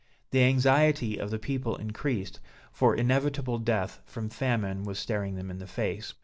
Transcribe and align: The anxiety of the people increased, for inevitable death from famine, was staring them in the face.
The 0.31 0.41
anxiety 0.41 1.19
of 1.19 1.29
the 1.29 1.37
people 1.37 1.75
increased, 1.75 2.39
for 2.71 2.95
inevitable 2.95 3.59
death 3.59 4.01
from 4.07 4.29
famine, 4.29 4.83
was 4.83 4.97
staring 4.97 5.35
them 5.35 5.51
in 5.51 5.59
the 5.59 5.67
face. 5.67 6.15